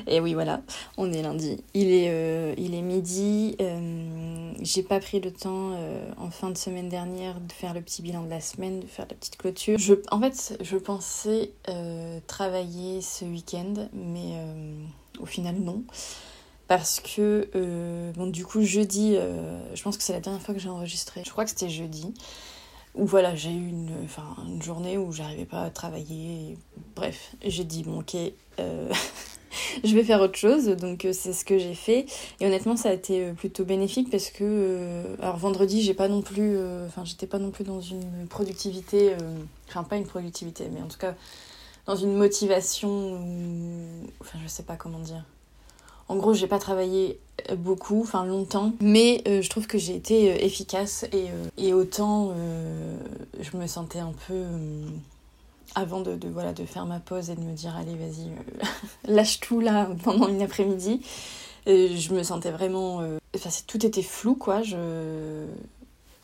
Et 0.07 0.21
oui, 0.21 0.35
voilà, 0.35 0.63
on 0.97 1.13
est 1.13 1.23
lundi. 1.23 1.63
Il 1.75 1.89
est, 1.89 2.09
euh, 2.11 2.55
il 2.59 2.75
est 2.75 2.83
midi. 2.83 3.57
Euh, 3.61 4.53
j'ai 4.61 4.83
pas 4.83 5.01
pris 5.01 5.21
le 5.21 5.33
temps 5.33 5.73
euh, 5.75 6.11
en 6.17 6.31
fin 6.31 6.51
de 6.51 6.59
semaine 6.59 6.89
dernière 6.89 7.41
de 7.41 7.53
faire 7.53 7.75
le 7.75 7.81
petit 7.81 8.03
bilan 8.03 8.23
de 8.25 8.31
la 8.31 8.41
semaine, 8.41 8.81
de 8.81 8.87
faire 8.87 9.07
la 9.09 9.17
petite 9.17 9.37
clôture. 9.37 9.79
Je, 9.79 9.95
en 10.11 10.21
fait, 10.21 10.59
je 10.61 10.77
pensais 10.77 11.53
travailler 12.27 13.01
ce 13.01 13.25
week-end, 13.25 13.89
mais 13.93 14.37
au 15.21 15.27
final, 15.27 15.57
non. 15.57 15.83
Parce 16.69 17.01
que, 17.01 17.49
bon, 18.17 18.27
du 18.27 18.45
coup, 18.45 18.63
jeudi, 18.63 19.17
je 19.75 19.83
pense 19.83 19.97
que 19.97 20.03
c'est 20.03 20.13
la 20.13 20.21
dernière 20.21 20.43
fois 20.43 20.55
que 20.55 20.61
j'ai 20.61 20.69
enregistré. 20.69 21.23
Je 21.25 21.31
crois 21.31 21.45
que 21.45 21.51
c'était 21.51 21.71
jeudi 21.71 22.13
où 22.95 23.07
voilà, 23.07 23.35
j'ai 23.35 23.51
eu 23.51 23.69
une, 23.69 24.07
une 24.47 24.63
journée 24.63 24.99
où 24.99 25.13
j'arrivais 25.13 25.47
pas 25.47 25.63
à 25.63 25.71
travailler. 25.71 26.59
Bref, 26.95 27.35
j'ai 27.43 27.65
dit, 27.65 27.85
bon, 27.85 28.01
ok, 28.01 28.17
je 29.85 29.95
vais 29.95 30.05
faire 30.05 30.21
autre 30.21 30.37
chose. 30.37 30.67
Donc 30.67 31.05
euh, 31.05 31.13
c'est 31.13 31.33
ce 31.33 31.45
que 31.45 31.59
j'ai 31.59 31.75
fait. 31.75 32.07
Et 32.41 32.47
honnêtement, 32.47 32.77
ça 32.77 32.91
a 32.91 32.93
été 32.93 33.25
euh, 33.25 33.33
plutôt 33.33 33.65
bénéfique 33.65 34.11
parce 34.11 34.31
que, 34.31 34.43
euh, 34.43 35.17
alors 35.21 35.37
vendredi, 35.37 35.83
j'ai 35.83 35.95
pas 35.95 36.09
non 36.09 36.23
plus, 36.23 36.57
enfin, 36.87 37.05
j'étais 37.05 37.27
pas 37.27 37.39
non 37.39 37.51
plus 37.51 37.65
dans 37.65 37.81
une 37.81 38.27
productivité, 38.29 39.15
enfin, 39.69 39.83
pas 39.85 39.97
une 39.97 40.07
productivité, 40.07 40.69
mais 40.73 40.81
en 40.83 40.89
tout 40.89 40.99
cas, 40.99 41.15
dans 41.87 41.97
une 41.97 42.15
motivation, 42.15 43.21
enfin, 44.21 44.39
je 44.43 44.49
sais 44.49 44.63
pas 44.63 44.77
comment 44.77 44.99
dire. 44.99 45.25
En 46.09 46.17
gros, 46.17 46.35
j'ai 46.35 46.47
pas 46.47 46.59
travaillé 46.59 47.19
beaucoup, 47.57 48.03
enfin 48.03 48.25
longtemps, 48.25 48.73
mais 48.81 49.23
je 49.27 49.49
trouve 49.49 49.67
que 49.67 49.79
j'ai 49.79 49.95
été 49.95 50.45
efficace 50.45 51.07
et, 51.13 51.27
et 51.59 51.73
autant 51.73 52.35
je 53.41 53.57
me 53.57 53.67
sentais 53.67 54.01
un 54.01 54.13
peu 54.27 54.45
avant 55.75 56.01
de, 56.01 56.19
voilà, 56.29 56.53
de 56.53 56.65
faire 56.65 56.87
ma 56.87 57.01
pause 57.01 57.31
et 57.31 57.35
de 57.35 57.41
me 57.41 57.55
dire 57.55 57.77
allez 57.77 57.95
vas-y 57.95 58.29
euh, 58.29 58.65
lâche 59.13 59.41
tout 59.41 59.61
là 59.61 59.89
pendant 60.03 60.29
une 60.29 60.43
après-midi. 60.43 61.01
Je 61.67 62.13
me 62.13 62.23
sentais 62.23 62.51
vraiment 62.51 63.01
euh, 63.01 63.19
enfin 63.37 63.51
tout 63.67 63.85
était 63.87 64.03
flou 64.03 64.35
quoi. 64.35 64.63
Je 64.63 65.47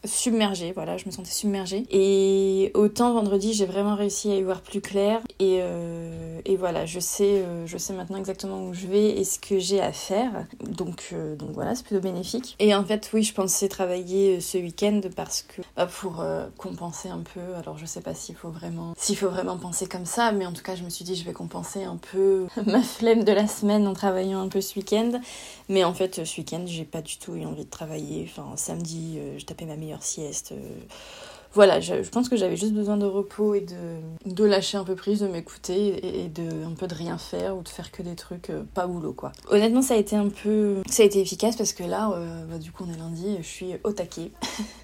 submergée, 0.05 0.73
voilà, 0.73 0.97
je 0.97 1.07
me 1.07 1.11
sentais 1.11 1.31
submergée. 1.31 1.85
Et 1.91 2.71
autant 2.75 3.13
vendredi, 3.13 3.53
j'ai 3.53 3.67
vraiment 3.67 3.97
réussi 3.97 4.31
à 4.31 4.37
y 4.37 4.43
voir 4.43 4.61
plus 4.61 4.81
clair. 4.81 5.21
Et, 5.41 5.59
euh, 5.61 6.41
et 6.45 6.57
voilà, 6.57 6.87
je 6.87 7.01
sais, 7.01 7.43
euh, 7.43 7.67
je 7.67 7.79
sais 7.79 7.93
maintenant 7.93 8.19
exactement 8.19 8.65
où 8.65 8.75
je 8.75 8.87
vais 8.87 9.11
et 9.11 9.25
ce 9.25 9.39
que 9.39 9.59
j'ai 9.59 9.81
à 9.81 9.93
faire. 9.93 10.47
Donc, 10.65 11.09
euh, 11.13 11.35
donc 11.37 11.51
voilà, 11.53 11.75
c'est 11.75 11.85
plutôt 11.85 12.01
bénéfique. 12.01 12.55
Et 12.61 12.75
en 12.75 12.85
fait, 12.85 13.11
oui, 13.13 13.23
je 13.23 13.35
pensais 13.35 13.69
travailler 13.69 14.41
ce 14.41 14.59
week-end 14.59 15.01
parce 15.17 15.43
que 15.43 15.63
bah, 15.77 15.87
pour 15.87 16.25
compenser 16.57 17.09
un 17.09 17.23
peu. 17.35 17.41
Alors, 17.57 17.79
je 17.79 17.87
sais 17.87 18.01
pas 18.01 18.15
s'il 18.15 18.37
faut 18.37 18.51
vraiment, 18.51 18.95
s'il 18.97 19.17
faut 19.17 19.31
vraiment 19.31 19.57
penser 19.57 19.87
comme 19.87 20.07
ça, 20.07 20.33
mais 20.33 20.47
en 20.47 20.53
tout 20.53 20.63
cas, 20.63 20.77
je 20.77 20.85
me 20.85 20.91
suis 20.91 21.05
dit, 21.05 21.17
je 21.17 21.25
vais 21.25 21.33
compenser 21.33 21.85
un 21.85 21.97
peu 21.97 22.47
ma 22.67 22.83
flemme 22.83 23.25
de 23.25 23.33
la 23.33 23.47
semaine 23.47 23.87
en 23.87 23.95
travaillant 23.95 24.41
un 24.41 24.49
peu 24.49 24.61
ce 24.61 24.79
week-end. 24.79 25.21
Mais 25.69 25.85
en 25.85 25.93
fait, 25.93 26.25
ce 26.25 26.41
week-end, 26.41 26.63
j'ai 26.67 26.85
pas 26.85 27.03
du 27.03 27.19
tout 27.19 27.35
eu 27.35 27.45
envie 27.45 27.65
de 27.65 27.71
travailler. 27.71 28.29
Enfin, 28.31 28.57
samedi, 28.57 29.19
je 29.37 29.45
tapais 29.45 29.67
ma 29.67 29.77
sieste. 30.01 30.53
Euh, 30.53 30.57
voilà, 31.55 31.81
je, 31.81 31.95
pense 32.11 32.29
que 32.29 32.37
j'avais 32.37 32.57
juste 32.57 32.75
besoin 32.75 32.99
de 32.99 33.07
repos 33.07 33.55
et 33.55 33.63
de, 33.63 34.31
de 34.31 34.45
lâcher 34.45 34.77
un 34.77 34.85
peu 34.85 34.95
prise, 34.95 35.21
de 35.21 35.29
m'écouter 35.29 36.25
et, 36.25 36.29
de 36.29 36.65
un 36.65 36.75
peu 36.75 36.87
de 36.87 36.95
rien 36.95 37.17
faire 37.17 37.57
ou 37.57 37.63
de 37.63 37.69
faire 37.69 37.91
que 37.91 38.03
des 38.03 38.15
trucs 38.15 38.51
euh, 38.51 38.63
pas 38.75 38.87
boulot 38.87 39.15
quoi. 39.15 39.33
Honnêtement, 39.51 39.81
ça 39.81 39.95
a 39.95 39.97
été 39.97 40.15
un 40.15 40.29
peu, 40.29 40.83
ça 40.91 41.03
a 41.03 41.07
été 41.07 41.21
efficace 41.21 41.57
parce 41.57 41.73
que 41.73 41.85
là, 41.85 42.13
euh, 42.13 42.45
bah, 42.45 42.59
du 42.59 42.71
coup, 42.71 42.85
on 42.87 42.93
est 42.93 42.99
lundi, 42.99 43.37
je 43.39 43.47
suis 43.47 43.75
au 43.83 43.93
taquet. 43.93 44.31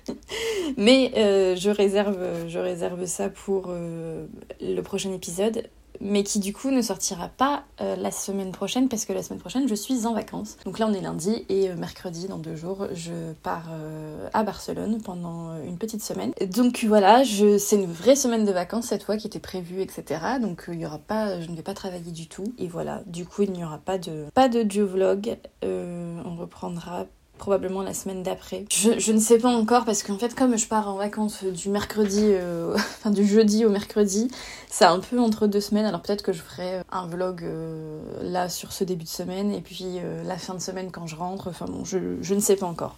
Mais 0.77 1.13
je 1.15 1.71
réserve, 1.71 2.49
je 2.49 2.59
réserve 2.59 3.05
ça 3.07 3.29
pour 3.29 3.69
le 3.69 4.81
prochain 4.81 5.13
épisode 5.13 5.69
mais 6.01 6.23
qui 6.23 6.39
du 6.39 6.53
coup 6.53 6.71
ne 6.71 6.83
sortira 6.83 7.29
pas 7.29 7.65
euh, 7.81 7.97
la 7.97 8.11
semaine 8.11 8.53
prochaine 8.53 8.89
parce 8.89 9.05
que 9.05 9.13
la 9.13 9.23
semaine 9.23 9.41
prochaine 9.41 9.69
je 9.69 9.75
suis 9.75 10.07
en 10.07 10.15
vacances. 10.15 10.57
Donc 10.65 10.79
là 10.79 10.87
on 10.89 10.93
est 10.93 11.01
lundi 11.01 11.45
et 11.49 11.71
euh, 11.71 11.77
mercredi 11.77 12.29
dans 12.29 12.39
deux 12.39 12.57
jours 12.57 12.87
je 12.93 13.33
pars 13.43 13.69
euh, 13.73 14.29
à 14.33 14.43
Barcelone 14.43 15.01
pendant 15.03 15.57
une 15.63 15.79
petite 15.79 16.03
semaine. 16.03 16.33
Donc 16.55 16.85
voilà, 16.85 17.23
c'est 17.25 17.77
une 17.77 17.91
vraie 17.91 18.17
semaine 18.17 18.45
de 18.45 18.53
vacances 18.53 18.87
cette 18.87 19.05
fois 19.05 19.17
qui 19.17 19.27
était 19.27 19.41
prévue 19.41 19.81
etc. 19.81 20.21
Donc 20.41 20.65
il 20.69 20.81
y 20.81 20.87
aura 20.87 20.99
pas, 20.99 21.41
je 21.41 21.49
ne 21.49 21.57
vais 21.57 21.63
pas 21.63 21.75
travailler 21.75 22.13
du 22.13 22.27
tout 22.29 22.55
et 22.59 22.69
voilà. 22.69 23.03
Du 23.07 23.25
coup 23.25 23.43
il 23.43 23.53
n'y 23.53 23.65
aura 23.65 23.79
pas 23.79 23.99
de 23.99 24.27
pas 24.35 24.49
de 24.49 24.83
vlog. 24.83 25.37
on 25.63 26.37
reprendra 26.37 27.07
probablement 27.45 27.83
la 27.83 27.93
semaine 27.93 28.23
d'après. 28.23 28.65
Je, 28.71 29.13
ne 29.13 29.21
sais 29.21 29.37
pas 29.37 29.51
encore 29.51 29.85
parce 29.85 30.03
qu'en 30.03 30.17
fait 30.17 30.35
comme 30.35 30.57
je 30.57 30.67
pars 30.67 30.89
en 30.89 30.97
vacances 30.97 31.45
du 31.45 31.69
mercredi, 31.69 32.23
euh, 32.23 32.75
enfin 32.77 33.11
du 33.11 33.27
jeudi 33.27 33.67
au 33.67 33.69
mercredi, 33.69 34.31
c'est 34.71 34.87
un 34.87 34.99
peu 34.99 35.21
entre 35.21 35.47
deux 35.47 35.61
semaines. 35.61 35.85
Alors 35.85 36.01
peut-être 36.01 36.23
que 36.23 36.33
je 36.33 36.41
ferai 36.41 36.81
un 36.91 37.07
vlog 37.07 37.43
euh, 37.43 38.01
là 38.23 38.49
sur 38.49 38.73
ce 38.73 38.83
début 38.83 39.05
de 39.05 39.11
semaine 39.11 39.53
et 39.53 39.61
puis 39.61 39.99
euh, 39.99 40.23
la 40.25 40.39
fin 40.39 40.55
de 40.55 40.59
semaine 40.59 40.91
quand 40.91 41.07
je 41.07 41.17
rentre. 41.17 41.49
Enfin 41.49 41.67
bon, 41.67 41.85
je, 41.85 41.99
je 42.23 42.35
ne 42.35 42.41
sais 42.41 42.57
pas 42.57 42.67
encore. 42.67 42.97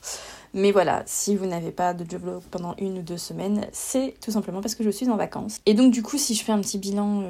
Mais 0.55 0.71
voilà, 0.71 1.03
si 1.07 1.35
vous 1.35 1.47
n'avez 1.47 1.73
pas 1.73 1.93
de 1.93 2.17
vlog 2.17 2.41
pendant 2.53 2.77
une 2.79 2.99
ou 2.99 3.03
deux 3.03 3.19
semaines, 3.19 3.67
c'est 3.73 4.15
tout 4.25 4.31
simplement 4.31 4.61
parce 4.61 4.77
que 4.77 4.85
je 4.85 4.91
suis 4.91 5.11
en 5.11 5.17
vacances. 5.17 5.59
Et 5.67 5.75
donc 5.75 5.93
du 5.93 6.05
coup, 6.05 6.19
si 6.19 6.37
je 6.37 6.45
fais 6.45 6.53
un 6.53 6.61
petit 6.61 6.79
bilan 6.79 7.23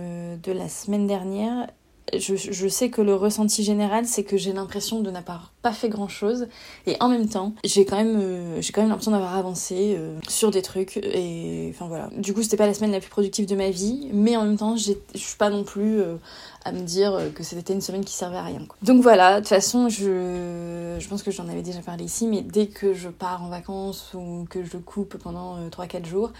de 0.43 0.53
la 0.53 0.69
semaine 0.69 1.07
dernière, 1.07 1.67
je, 2.15 2.69
sais 2.69 2.91
que 2.91 3.01
le 3.01 3.15
ressenti 3.15 3.65
général, 3.65 4.07
c'est 4.07 4.23
que 4.23 4.37
j'ai 4.37 4.53
l'impression 4.53 5.01
de 5.01 5.11
n'avoir 5.11 5.53
pas 5.63 5.73
fait 5.73 5.89
grand 5.89 6.09
chose. 6.09 6.47
Et 6.87 6.97
en 7.01 7.09
même 7.09 7.29
temps, 7.29 7.53
j'ai 7.65 7.85
quand 7.85 7.97
même, 7.97 8.19
euh, 8.21 8.61
l'impression 8.77 9.11
d'avoir 9.11 9.37
avancé 9.37 9.97
euh, 9.99 10.19
sur 10.29 10.51
des 10.51 10.63
trucs. 10.63 10.99
Et 10.99 11.73
enfin 11.75 11.87
voilà. 11.89 12.09
Du 12.17 12.33
coup, 12.33 12.43
c'était 12.43 12.57
pas 12.57 12.67
la 12.67 12.75
semaine 12.75 12.93
la 12.93 13.01
plus 13.01 13.11
productive 13.11 13.47
de 13.47 13.57
ma 13.57 13.71
vie. 13.71 14.09
Mais 14.13 14.37
en 14.37 14.45
même 14.45 14.57
temps, 14.57 14.77
je 14.77 14.93
suis 15.15 15.37
pas 15.37 15.51
non 15.51 15.65
plus 15.65 16.01
euh, 16.01 16.17
à 16.65 16.71
me 16.71 16.81
dire 16.81 17.19
que 17.35 17.43
c'était 17.43 17.73
une 17.73 17.81
semaine 17.81 18.05
qui 18.05 18.15
servait 18.15 18.39
à 18.39 18.45
rien. 18.45 18.63
Donc 18.83 19.03
voilà, 19.03 19.35
de 19.35 19.39
toute 19.41 19.49
façon, 19.49 19.89
je, 19.89 20.97
je 20.99 21.09
pense 21.09 21.23
que 21.25 21.31
j'en 21.33 21.49
avais 21.49 21.63
déjà 21.63 21.81
parlé 21.81 22.05
ici. 22.05 22.27
Mais 22.29 22.43
dès 22.43 22.69
que 22.69 22.95
je 22.95 23.09
pars 23.09 23.43
en 23.43 23.49
vacances 23.49 24.15
ou 24.15 24.47
que 24.49 24.65
je 24.65 24.77
coupe 24.77 25.17
pendant 25.19 25.59
3-4 25.71 26.05
jours, 26.05 26.33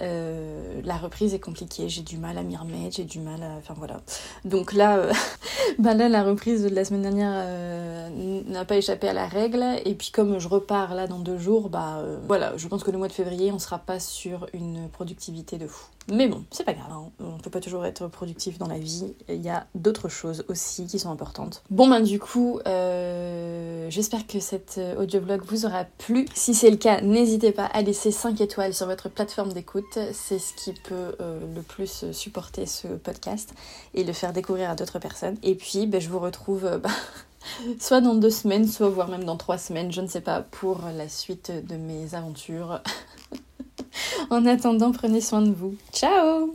euh, 0.00 0.80
la 0.84 0.96
reprise 0.96 1.34
est 1.34 1.40
compliquée, 1.40 1.88
j'ai 1.88 2.02
du 2.02 2.16
mal 2.16 2.38
à 2.38 2.42
m'y 2.42 2.56
remettre, 2.56 2.96
j'ai 2.96 3.04
du 3.04 3.20
mal 3.20 3.42
à... 3.42 3.56
Enfin 3.58 3.74
voilà. 3.76 4.00
Donc 4.44 4.72
là, 4.72 4.96
euh, 4.96 5.12
bah 5.78 5.94
là 5.94 6.08
la 6.08 6.22
reprise 6.22 6.64
de 6.64 6.74
la 6.74 6.84
semaine 6.84 7.02
dernière 7.02 7.32
euh, 7.34 8.42
n'a 8.46 8.64
pas 8.64 8.76
échappé 8.76 9.08
à 9.08 9.12
la 9.12 9.26
règle. 9.26 9.64
Et 9.84 9.94
puis 9.94 10.10
comme 10.10 10.38
je 10.38 10.48
repars 10.48 10.94
là 10.94 11.06
dans 11.06 11.18
deux 11.18 11.38
jours, 11.38 11.68
bah 11.68 12.02
voilà, 12.26 12.56
je 12.56 12.66
pense 12.68 12.82
que 12.82 12.90
le 12.90 12.98
mois 12.98 13.08
de 13.08 13.12
février, 13.12 13.52
on 13.52 13.58
sera 13.58 13.78
pas 13.78 14.00
sur 14.00 14.46
une 14.52 14.88
productivité 14.88 15.58
de 15.58 15.66
fou. 15.66 15.86
Mais 16.10 16.26
bon, 16.26 16.44
c'est 16.50 16.64
pas 16.64 16.72
grave, 16.72 16.90
hein. 16.90 17.10
on 17.20 17.38
peut 17.38 17.50
pas 17.50 17.60
toujours 17.60 17.86
être 17.86 18.08
productif 18.08 18.58
dans 18.58 18.66
la 18.66 18.78
vie, 18.78 19.14
il 19.28 19.40
y 19.40 19.48
a 19.48 19.66
d'autres 19.76 20.08
choses 20.08 20.44
aussi 20.48 20.86
qui 20.86 20.98
sont 20.98 21.10
importantes. 21.10 21.62
Bon 21.70 21.88
ben 21.88 22.00
du 22.00 22.18
coup, 22.18 22.58
euh, 22.66 23.31
j'espère 23.92 24.26
que 24.26 24.40
cet 24.40 24.76
euh, 24.78 25.00
audiovlog 25.00 25.42
vous 25.44 25.66
aura 25.66 25.84
plu. 25.84 26.26
Si 26.34 26.54
c'est 26.54 26.70
le 26.70 26.76
cas, 26.76 27.00
n'hésitez 27.00 27.52
pas 27.52 27.66
à 27.66 27.82
laisser 27.82 28.10
5 28.10 28.40
étoiles 28.40 28.74
sur 28.74 28.86
votre 28.86 29.08
plateforme 29.08 29.52
d'écoute, 29.52 29.98
c'est 30.12 30.38
ce 30.38 30.54
qui 30.54 30.72
peut 30.72 31.14
euh, 31.20 31.38
le 31.54 31.62
plus 31.62 32.10
supporter 32.12 32.66
ce 32.66 32.88
podcast 32.88 33.54
et 33.94 34.02
le 34.02 34.12
faire 34.12 34.32
découvrir 34.32 34.70
à 34.70 34.74
d'autres 34.74 34.98
personnes. 34.98 35.36
Et 35.42 35.54
puis 35.54 35.86
ben, 35.86 36.00
je 36.00 36.08
vous 36.08 36.18
retrouve... 36.18 36.68
Bah, 36.82 36.90
soit 37.80 38.00
dans 38.00 38.14
deux 38.14 38.30
semaines, 38.30 38.68
soit 38.68 38.88
voire 38.88 39.08
même 39.08 39.24
dans 39.24 39.36
trois 39.36 39.58
semaines, 39.58 39.90
je 39.90 40.00
ne 40.00 40.06
sais 40.06 40.20
pas, 40.20 40.42
pour 40.42 40.82
la 40.96 41.08
suite 41.08 41.52
de 41.66 41.74
mes 41.74 42.14
aventures. 42.14 42.80
en 44.30 44.46
attendant, 44.46 44.92
prenez 44.92 45.20
soin 45.20 45.42
de 45.42 45.52
vous. 45.52 45.74
Ciao 45.92 46.54